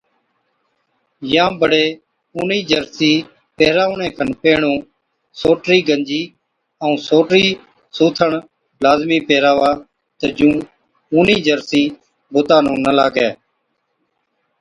[1.33, 1.85] يان بڙي
[2.35, 3.13] اُونِي جرسِي
[3.57, 4.75] پيهراوڻي کن پيهڻُون
[5.41, 6.21] سوٽرِي گنجِي
[6.81, 7.47] ائُون سوٽرِي
[7.95, 8.31] سُوٿڻ
[8.83, 9.71] لازمِي پيهراوا
[10.19, 10.53] تہ جُون
[11.13, 11.83] اُونِي جرسِي
[12.33, 13.29] بُتا نُون نہ لاگَي۔